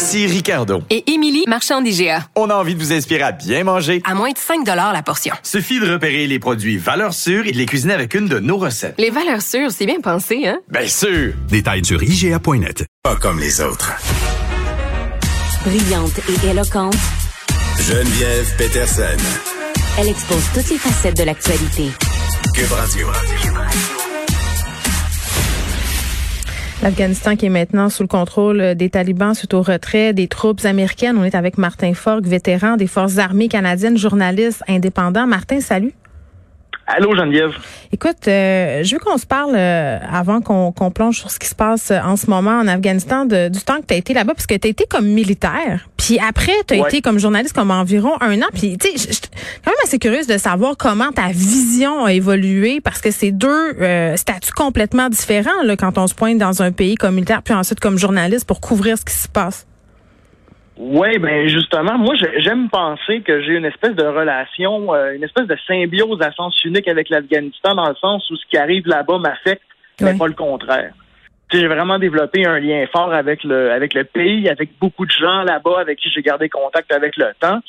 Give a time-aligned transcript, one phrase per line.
[0.00, 0.82] Ici Ricardo.
[0.88, 2.24] Et Émilie, marchand d'IGA.
[2.34, 4.00] On a envie de vous inspirer à bien manger.
[4.06, 5.34] À moins de 5 la portion.
[5.42, 8.56] Suffit de repérer les produits valeurs sûres et de les cuisiner avec une de nos
[8.56, 8.94] recettes.
[8.96, 10.58] Les valeurs sûres, c'est bien pensé, hein?
[10.70, 11.34] Bien sûr!
[11.50, 12.86] Détails sur IGA.net.
[13.02, 13.92] Pas comme les autres.
[15.66, 16.96] Brillante et éloquente,
[17.78, 19.02] Geneviève Peterson.
[19.98, 21.90] elle expose toutes les facettes de l'actualité.
[22.54, 23.06] Cube Radio.
[26.82, 31.18] L'Afghanistan qui est maintenant sous le contrôle des talibans suite au retrait des troupes américaines.
[31.18, 35.26] On est avec Martin Fogg, vétéran des forces armées canadiennes, journaliste indépendant.
[35.26, 35.92] Martin, salut.
[36.96, 37.52] Allô Geneviève.
[37.92, 41.54] Écoute, euh, je veux qu'on se parle euh, avant qu'on plonge sur ce qui se
[41.54, 44.46] passe en ce moment en Afghanistan de- du temps que tu as été là-bas, parce
[44.46, 45.88] que tu as été comme militaire.
[45.96, 46.88] Puis après, tu as Ouais.
[46.88, 48.46] été comme journaliste comme environ un an.
[48.54, 49.22] Puis tu sais, je je suis
[49.64, 53.74] quand même assez curieuse de savoir comment ta vision a évolué, parce que c'est deux
[53.80, 57.54] euh, statuts complètement différents là, quand on se pointe dans un pays comme militaire, puis
[57.54, 59.66] ensuite comme journaliste pour couvrir ce qui se passe.
[60.82, 65.22] Oui, ben justement, moi j'ai- j'aime penser que j'ai une espèce de relation, euh, une
[65.22, 68.86] espèce de symbiose à sens unique avec l'Afghanistan dans le sens où ce qui arrive
[68.86, 69.62] là-bas m'affecte,
[70.00, 70.92] mais pas le contraire.
[71.52, 75.42] J'ai vraiment développé un lien fort avec le avec le pays, avec beaucoup de gens
[75.42, 77.60] là-bas avec qui j'ai gardé contact avec le temps.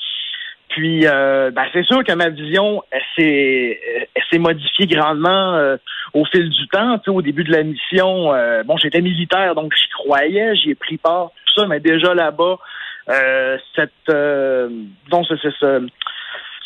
[0.70, 5.76] Puis, euh, ben, c'est sûr que ma vision elle s'est modifiée grandement euh,
[6.14, 6.98] au fil du temps.
[7.00, 10.70] Tu sais, au début de la mission, euh, bon, j'étais militaire, donc j'y croyais, j'y
[10.70, 12.58] ai pris part, tout ça, mais déjà là-bas,
[13.76, 14.70] cette, euh,
[15.10, 15.88] donc ce, ce, ce,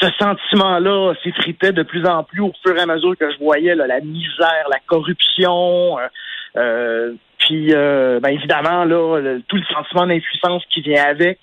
[0.02, 3.76] ce sentiment-là s'effritait de plus en plus au fur et à mesure que je voyais
[3.76, 5.98] là, la misère, la corruption.
[6.00, 6.08] euh,
[6.58, 11.40] euh, puis, euh, ben, évidemment, là, le- tout le sentiment d'impuissance qui vient avec.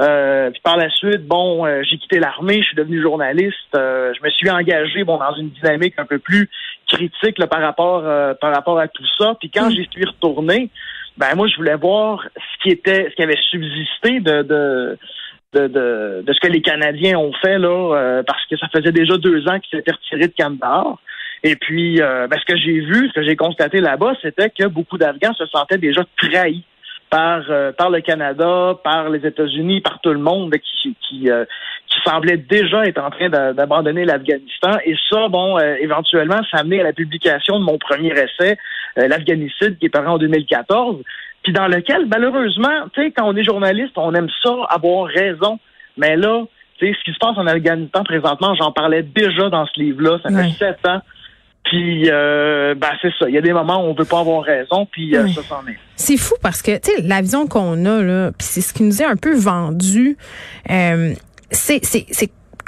[0.00, 3.74] Euh, puis par la suite, bon, euh, j'ai quitté l'armée, je suis devenu journaliste.
[3.76, 6.48] euh, je me suis engagé, bon, dans une dynamique un peu plus
[6.88, 9.34] critique là, par rapport euh, par rapport à tout ça.
[9.38, 10.70] Puis quand j'y suis retourné,
[11.16, 14.98] ben moi, je voulais voir ce qui était, ce qui avait subsisté de de
[15.54, 18.90] de, de, de ce que les Canadiens ont fait là, euh, parce que ça faisait
[18.92, 20.96] déjà deux ans qu'ils s'étaient retirés de Kandahar.
[21.44, 24.66] Et puis, euh, ben, ce que j'ai vu, ce que j'ai constaté là-bas, c'était que
[24.66, 26.64] beaucoup d'Afghans se sentaient déjà trahis
[27.10, 31.44] par euh, par le Canada, par les États-Unis, par tout le monde qui qui, euh,
[31.86, 34.78] qui semblait déjà être en train d'a- d'abandonner l'Afghanistan.
[34.86, 38.56] Et ça, bon, euh, éventuellement, ça a amené à la publication de mon premier essai,
[38.98, 41.02] euh, l'Afghanicide, qui est paru en 2014,
[41.42, 45.58] puis dans lequel, malheureusement, tu sais, quand on est journaliste, on aime ça, avoir raison.
[45.96, 46.44] Mais là,
[46.78, 50.18] tu sais, ce qui se passe en Afghanistan présentement, j'en parlais déjà dans ce livre-là,
[50.22, 51.00] ça fait sept ans.
[51.64, 53.28] Puis, euh, ben, c'est ça.
[53.28, 55.66] Il y a des moments où on veut pas avoir raison, puis euh, ça s'en
[55.68, 55.78] est.
[55.94, 58.82] C'est fou parce que, tu sais, la vision qu'on a, là, puis c'est ce qui
[58.82, 60.16] nous est un peu vendu,
[60.70, 61.14] euh,
[61.50, 61.80] c'est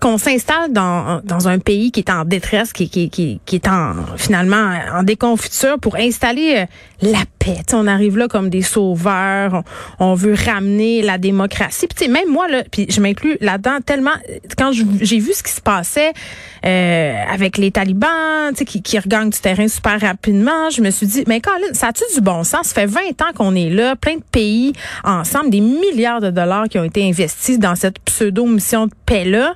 [0.05, 3.67] qu'on s'installe dans, dans un pays qui est en détresse, qui, qui, qui, qui est
[3.67, 6.67] en, finalement, en déconfiture pour installer euh,
[7.11, 7.59] la paix.
[7.73, 9.63] On arrive là comme des sauveurs,
[9.99, 11.87] on, veut ramener la démocratie.
[11.87, 14.15] Puis, même moi, là, puis je m'inclus là-dedans tellement,
[14.57, 16.13] quand j'ai vu ce qui se passait
[16.65, 21.25] euh, avec les talibans, qui, qui regagnent du terrain super rapidement, je me suis dit,
[21.27, 22.69] mais Colin, ça a-tu du bon sens?
[22.69, 24.73] Ça fait 20 ans qu'on est là, plein de pays
[25.03, 29.55] ensemble, des milliards de dollars qui ont été investis dans cette pseudo-mission de paix-là.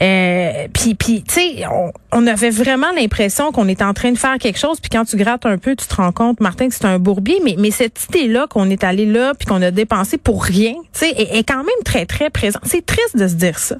[0.00, 4.18] Euh, puis, puis tu sais, on, on avait vraiment l'impression qu'on était en train de
[4.18, 4.80] faire quelque chose.
[4.80, 7.36] Puis quand tu grattes un peu, tu te rends compte, Martin, que c'est un bourbier.
[7.44, 11.00] Mais, mais cette idée-là qu'on est allé là puis qu'on a dépensé pour rien, tu
[11.00, 12.62] sais, est, est quand même très, très présente.
[12.64, 13.76] C'est triste de se dire ça.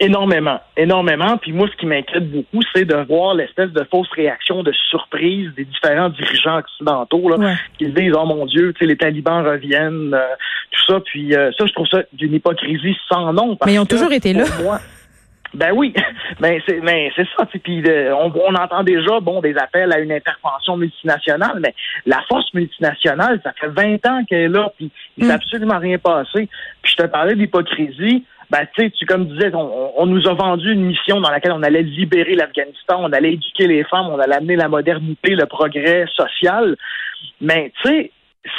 [0.00, 1.38] Énormément, énormément.
[1.38, 5.50] Puis moi, ce qui m'inquiète beaucoup, c'est de voir l'espèce de fausse réaction de surprise
[5.56, 7.54] des différents dirigeants occidentaux là, Ouais.
[7.78, 10.20] qui se disent oh mon Dieu, tu sais, les talibans reviennent, euh,
[10.70, 11.00] tout ça.
[11.00, 13.56] Puis euh, ça, je trouve ça d'une hypocrisie sans nom.
[13.56, 14.44] parce Mais ils ont que, toujours été là.
[14.62, 14.78] moi,
[15.54, 15.94] ben oui,
[16.40, 17.46] ben c'est mais c'est ça.
[17.46, 21.74] Puis on, on entend déjà bon des appels à une intervention multinationale, mais
[22.06, 25.34] la force multinationale, ça fait 20 ans qu'elle est là, puis il s'est Mm.
[25.34, 26.48] absolument rien passé.
[26.82, 28.24] Puis je te parlais d'hypocrisie.
[28.50, 31.30] Ben, tu sais, tu, comme disais, on, on- on nous a vendu une mission dans
[31.30, 35.34] laquelle on allait libérer l'Afghanistan, on allait éduquer les femmes, on allait amener la modernité,
[35.34, 36.74] le progrès social.
[37.42, 38.10] Mais, tu sais,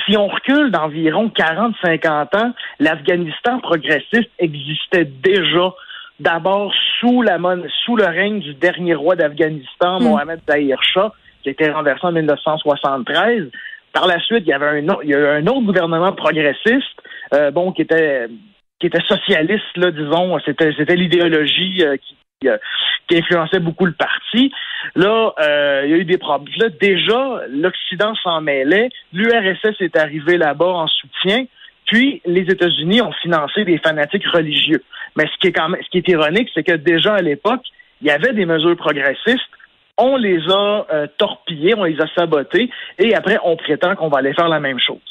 [0.05, 5.73] si on recule d'environ 40-50 ans, l'Afghanistan progressiste existait déjà.
[6.19, 7.37] D'abord sous la
[7.85, 10.03] sous le règne du dernier roi d'Afghanistan, Mm.
[10.03, 11.13] Mohamed Zahir Shah,
[11.43, 13.49] qui a été renversé en 1973.
[13.93, 17.01] Par la suite, il y avait un, il y a eu un autre gouvernement progressiste,
[17.33, 18.27] euh, bon, qui était
[18.79, 22.57] qui était socialiste, là, disons, c'était c'était l'idéologie euh, qui, euh,
[23.07, 24.51] qui influençait beaucoup le parti.
[24.95, 26.53] Là, euh, il y a eu des problèmes.
[26.57, 28.89] Là, déjà, l'Occident s'en mêlait.
[29.11, 31.45] L'URSS est arrivé là-bas en soutien.
[31.89, 34.83] Puis, les États-Unis ont financé des fanatiques religieux.
[35.15, 35.47] Mais ce qui
[35.97, 37.63] est ironique, c'est que déjà à l'époque,
[38.01, 39.49] il y avait des mesures progressistes.
[39.97, 42.69] On les a euh, torpillées, on les a sabotées,
[42.99, 45.01] et après, on prétend qu'on va aller faire la même chose.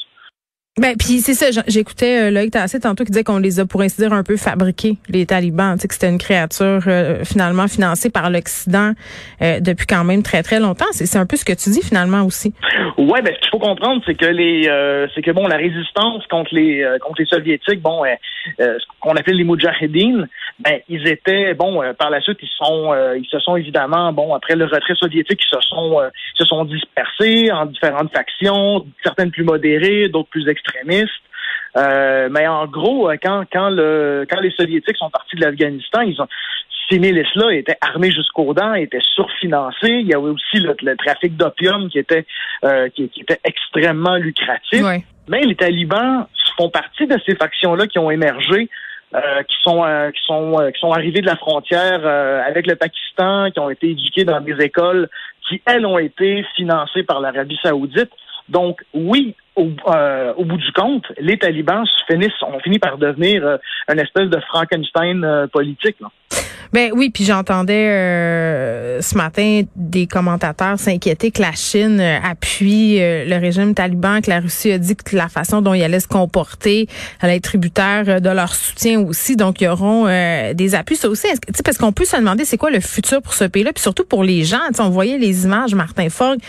[0.79, 3.81] Ben, puis c'est ça, j'écoutais euh, Loïc Tassé tantôt qui disait qu'on les a, pour
[3.81, 5.75] ainsi dire, un peu fabriqués, les talibans.
[5.75, 8.93] Tu sais, que c'était une créature euh, finalement financée par l'Occident
[9.41, 10.85] euh, depuis quand même très, très longtemps.
[10.91, 12.53] C'est un peu ce que tu dis finalement aussi.
[12.97, 16.25] Ouais, ben ce qu'il faut comprendre, c'est que les, euh, c'est que bon, la résistance
[16.27, 20.27] contre les euh, contre les soviétiques, bon, euh, ce qu'on appelle les Moudjahidines,
[20.59, 24.55] ben ils étaient bon par la suite ils sont ils se sont évidemment bon après
[24.55, 25.99] le retrait soviétique ils se sont
[26.35, 31.11] se sont dispersés en différentes factions, certaines plus modérées, d'autres plus extrémistes.
[31.77, 36.01] Euh, mais en gros, euh, quand quand le quand les soviétiques sont partis de l'Afghanistan,
[36.01, 36.27] ils ont
[36.89, 39.99] ces milices-là étaient armées jusqu'aux dents, étaient surfinancées.
[39.99, 42.25] Il y avait aussi le, le trafic d'opium qui était
[42.63, 44.83] euh, qui, qui était extrêmement lucratif.
[45.27, 46.25] Mais les talibans
[46.57, 48.67] font partie de ces factions-là qui ont émergé,
[49.13, 52.03] euh, qui sont euh, qui sont qui sont arrivés de la frontière
[52.47, 55.07] avec le Pakistan, qui ont été éduqués dans des écoles
[55.47, 58.11] qui elles ont été financées par l'Arabie Saoudite.
[58.49, 63.45] Donc oui, au, euh, au bout du compte, les talibans finissent, ont fini par devenir
[63.45, 63.57] euh,
[63.91, 65.97] une espèce de Frankenstein euh, politique.
[66.01, 66.07] Là.
[66.73, 73.01] Ben oui, puis j'entendais euh, ce matin des commentateurs s'inquiéter que la Chine euh, appuie
[73.01, 75.99] euh, le régime taliban, que la Russie a dit que la façon dont il allait
[75.99, 76.87] se comporter
[77.21, 79.35] allait être tributaire euh, de leur soutien aussi.
[79.35, 80.95] Donc, il y auront euh, des appuis.
[80.95, 83.73] Ça aussi, que- parce qu'on peut se demander c'est quoi le futur pour ce pays-là,
[83.73, 84.59] puis surtout pour les gens.
[84.69, 86.39] Tu sais, on voyait les images, Martin Fogg,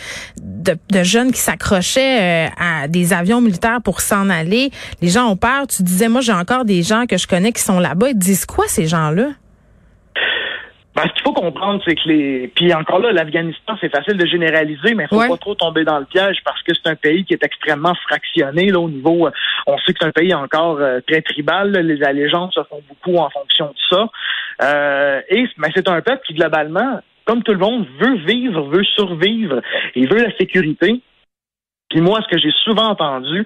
[0.43, 4.71] de, de jeunes qui s'accrochaient à des avions militaires pour s'en aller.
[5.01, 5.67] Les gens ont peur.
[5.67, 8.11] Tu disais, moi, j'ai encore des gens que je connais qui sont là-bas.
[8.11, 9.29] Ils disent quoi, ces gens-là?
[10.97, 12.49] Ben, ce qu'il faut comprendre, c'est que les.
[12.49, 15.29] Puis encore là, l'Afghanistan, c'est facile de généraliser, mais il faut Ouais.
[15.29, 18.67] pas trop tomber dans le piège parce que c'est un pays qui est extrêmement fractionné
[18.71, 19.27] là, au niveau.
[19.29, 19.31] euh,
[19.69, 21.71] on sait que c'est un pays encore euh, très tribal.
[21.71, 24.09] là, les allégeances se font beaucoup en fonction de ça.
[24.63, 28.83] Euh, et mais c'est un peuple qui, globalement, comme tout le monde, veut vivre, veut
[28.85, 29.61] survivre
[29.95, 31.01] et veut la sécurité.
[31.91, 33.45] Puis moi, ce que j'ai souvent entendu,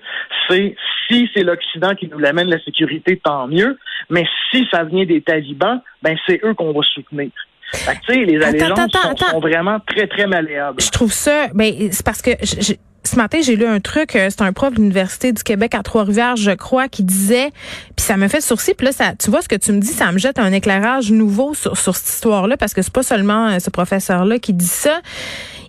[0.48, 0.76] c'est
[1.08, 3.78] si c'est l'Occident qui nous l'amène la sécurité, tant mieux.
[4.10, 7.30] Mais si ça vient des talibans, ben c'est eux qu'on va soutenir.
[7.72, 9.30] Fait que, tu sais, les Attends, allégeances attends, sont, attends.
[9.30, 10.80] sont vraiment très, très malléables.
[10.80, 12.74] Je trouve ça, ben c'est parce que je- je-
[13.04, 15.82] ce matin j'ai lu un truc, euh, c'est un prof de l'université du Québec à
[15.82, 17.50] Trois-Rivières, je crois, qui disait,
[17.96, 19.92] puis ça me fait sourciller, puis là ça, tu vois ce que tu me dis,
[19.92, 23.48] ça me jette un éclairage nouveau sur, sur cette histoire-là, parce que c'est pas seulement
[23.48, 25.00] euh, ce professeur-là qui dit ça.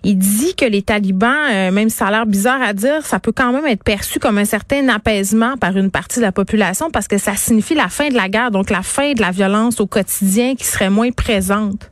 [0.04, 3.18] Il dit que les talibans, euh, même si ça a l'air bizarre à dire, ça
[3.18, 6.90] peut quand même être perçu comme un certain apaisement par une partie de la population
[6.90, 9.80] parce que ça signifie la fin de la guerre, donc la fin de la violence
[9.80, 11.90] au quotidien qui serait moins présente.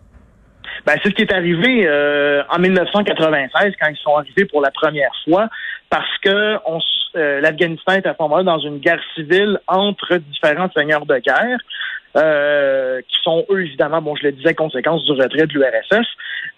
[0.86, 4.70] Ben, c'est ce qui est arrivé euh, en 1996 quand ils sont arrivés pour la
[4.70, 5.48] première fois,
[5.90, 6.80] parce que on
[7.16, 11.58] euh, l'Afghanistan est à ce moment-là dans une guerre civile entre différents seigneurs de guerre,
[12.16, 16.06] euh, qui sont eux évidemment, bon, je le disais, conséquence du retrait de l'URSS.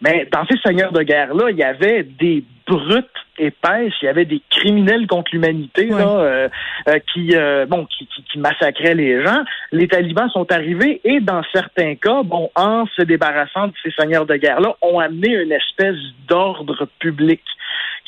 [0.01, 3.07] Mais dans ces seigneurs de guerre-là, il y avait des brutes
[3.39, 5.99] épaisses, il y avait des criminels contre l'humanité Ouais.
[5.99, 6.49] là, euh,
[6.89, 9.45] euh, qui, euh, bon, qui, qui, qui massacraient les gens.
[9.73, 14.27] Les talibans sont arrivés et dans certains cas, bon, en se débarrassant de ces seigneurs
[14.27, 15.97] de guerre-là, ont amené une espèce
[16.29, 17.43] d'ordre public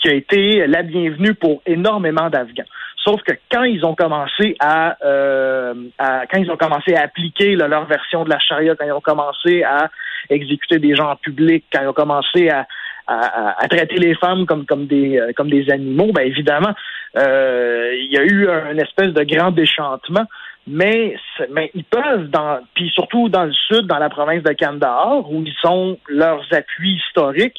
[0.00, 2.64] qui a été la bienvenue pour énormément d'Afghans.
[3.08, 7.56] Sauf que quand ils ont commencé à, euh, à- quand ils ont commencé à appliquer
[7.56, 9.88] leur version de la charia, quand ils ont commencé à
[10.28, 12.66] exécuter des gens en public, quand ils ont commencé à,
[13.06, 16.74] à, à- traiter les femmes comme comme des euh, comme des animaux, ben évidemment,
[17.16, 20.26] euh, il y a eu un espèce de grand déchantement.
[20.66, 21.16] Mais,
[21.50, 25.42] mais ils peuvent, dans, puis surtout dans le sud, dans la province de Kandahar, où
[25.46, 27.56] ils ont leurs appuis historiques,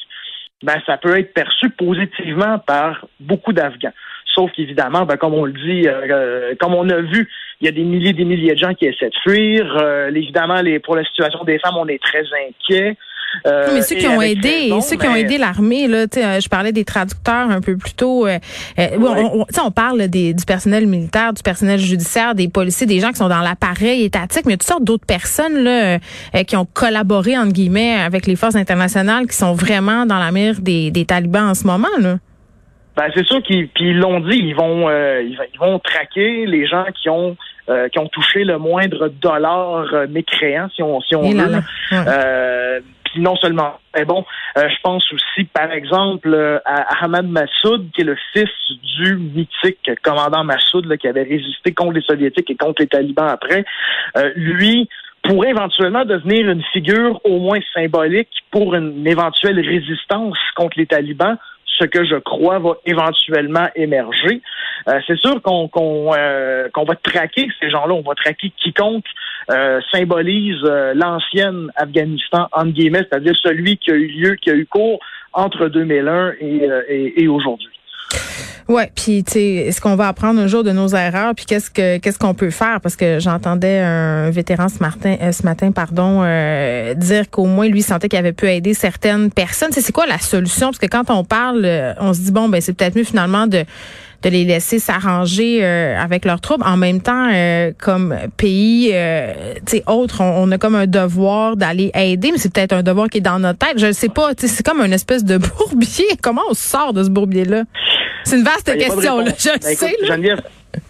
[0.62, 3.90] ben ça peut être perçu positivement par beaucoup d'Afghans.
[4.34, 7.28] Sauf qu'évidemment, ben, comme on le dit, euh, euh, comme on a vu,
[7.60, 9.76] il y a des milliers et des milliers de gens qui essaient de fuir.
[9.80, 12.96] Euh, évidemment, les, pour la situation des femmes, on est très inquiets.
[13.46, 16.24] Euh, mais ceux qui ont aidé, raison, ceux qui ont aidé l'armée, là, tu sais,
[16.26, 18.26] euh, je parlais des traducteurs un peu plus tôt.
[18.26, 18.38] euh,
[18.78, 19.22] euh, Ouais.
[19.32, 23.16] on, on- parle des, du personnel militaire, du personnel judiciaire, des policiers, des gens qui
[23.18, 25.98] sont dans l'appareil étatique, mais toutes sortes d'autres personnes là,
[26.34, 30.32] euh, qui ont collaboré entre guillemets avec les forces internationales, qui sont vraiment dans la
[30.32, 31.86] mire des, des talibans en ce moment.
[32.00, 32.16] Là.
[33.00, 36.66] Ben, c'est sûr qu'ils puis ils l'ont dit, ils vont euh, ils, vont- traquer les
[36.66, 37.34] gens qui ont
[37.70, 41.62] euh, qui ont touché le moindre dollar euh, mécréant, si on si on veut.
[42.08, 44.26] Euh, puis non seulement, mais bon,
[44.58, 48.50] euh, je pense aussi, par exemple, euh, à Ahmad Massoud, qui est le fils
[48.98, 53.28] du mythique commandant Massoud, là, qui avait résisté contre les Soviétiques et contre les talibans
[53.28, 53.64] après.
[54.18, 54.90] Euh, lui
[55.22, 61.36] pourrait éventuellement devenir une figure au moins symbolique pour une éventuelle résistance contre les talibans
[61.80, 64.42] ce que je crois va éventuellement émerger.
[64.88, 69.04] Euh, c'est sûr qu'on qu'on euh, va traquer ces gens-là, on va traquer quiconque
[69.50, 70.62] euh, symbolise
[70.94, 75.00] l'ancienne Afghanistan entre guillemets, c'est-à-dire celui qui a eu lieu, qui a eu cours
[75.32, 77.79] entre 2001 et, et, et aujourd'hui.
[78.70, 81.70] Ouais, puis tu sais, est-ce qu'on va apprendre un jour de nos erreurs, puis qu'est-ce
[81.70, 82.80] que qu'est-ce qu'on peut faire?
[82.80, 87.66] Parce que j'entendais un vétéran ce matin, euh, ce matin, pardon, euh, dire qu'au moins
[87.66, 89.70] lui sentait qu'il avait pu aider certaines personnes.
[89.72, 90.68] C'est quoi la solution?
[90.68, 93.48] Parce que quand on parle, euh, on se dit bon, ben c'est peut-être mieux finalement
[93.48, 93.64] de
[94.22, 96.64] de les laisser s'arranger avec leurs troubles.
[96.66, 97.30] En même temps,
[97.78, 102.52] comme pays, euh, tu sais, autre, on, a comme un devoir d'aller aider, mais c'est
[102.52, 103.78] peut-être un devoir qui est dans notre tête.
[103.78, 104.32] Je ne sais pas.
[104.36, 106.04] C'est comme une espèce de bourbier.
[106.22, 107.64] Comment on sort de ce bourbier-là?
[108.24, 109.96] C'est une vaste ben, question, là, je ben, sais.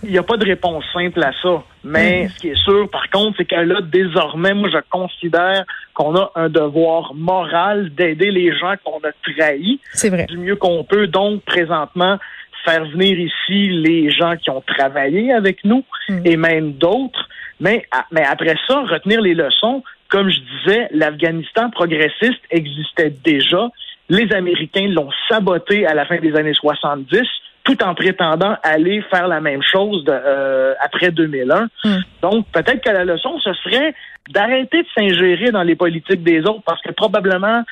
[0.02, 1.62] il n'y a pas de réponse simple à ça.
[1.84, 2.28] Mais mm.
[2.28, 6.30] ce qui est sûr, par contre, c'est que là, désormais, moi, je considère qu'on a
[6.34, 9.80] un devoir moral d'aider les gens qu'on a trahis.
[9.92, 10.26] C'est vrai.
[10.26, 11.06] Du mieux qu'on peut.
[11.06, 12.18] Donc, présentement,
[12.64, 16.20] faire venir ici les gens qui ont travaillé avec nous mm.
[16.24, 17.28] et même d'autres.
[17.60, 19.82] Mais, mais après ça, retenir les leçons.
[20.08, 23.68] Comme je disais, l'Afghanistan progressiste existait déjà.
[24.10, 27.22] Les Américains l'ont saboté à la fin des années 70
[27.64, 31.68] tout en prétendant aller faire la même chose euh, après 2001.
[31.84, 31.98] Hmm.
[32.22, 33.94] Donc, peut-être que la leçon, ce serait
[34.30, 37.62] d'arrêter de s'ingérer dans les politiques des autres, parce que probablement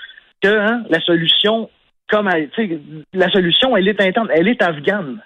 [0.42, 1.68] que hein, la solution,
[2.08, 2.30] comme
[3.12, 5.20] la solution, elle est interne, elle est afghane.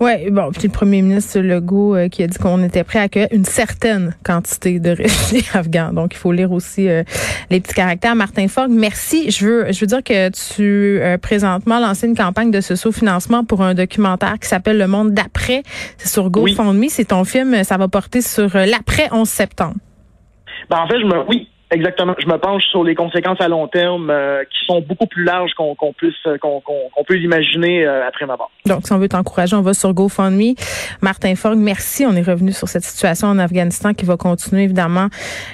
[0.00, 3.02] Oui, bon, puis le premier ministre Legault euh, qui a dit qu'on était prêt à
[3.02, 5.92] accueillir une certaine quantité de réfugiés afghans.
[5.92, 7.02] Donc, il faut lire aussi euh,
[7.50, 8.14] les petits caractères.
[8.14, 9.30] Martin Fogg, merci.
[9.30, 13.44] Je veux, je veux dire que tu euh, présentement lancé une campagne de ce sous-financement
[13.44, 15.64] pour un documentaire qui s'appelle Le Monde d'après.
[15.96, 16.88] C'est sur GoFundMe.
[16.88, 17.64] C'est ton film.
[17.64, 19.74] Ça va porter sur l'après 11 septembre.
[20.70, 22.14] Ben, en fait, je me, oui, Exactement.
[22.18, 25.52] Je me penche sur les conséquences à long terme euh, qui sont beaucoup plus larges
[25.54, 28.50] qu'on puisse euh, qu'on peut l'imaginer euh, après ma mort.
[28.64, 30.54] Donc, si on veut t'encourager, on va sur GoFundMe.
[31.02, 32.06] Martin Fogg, merci.
[32.06, 35.08] On est revenu sur cette situation en Afghanistan qui va continuer évidemment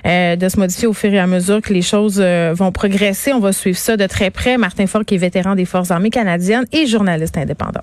[0.04, 3.32] de se modifier au fur et à mesure que les choses vont progresser.
[3.32, 4.56] On va suivre ça de très près.
[4.56, 7.80] Martin Fogg, qui est vétéran des Forces armées canadiennes et journaliste indépendant.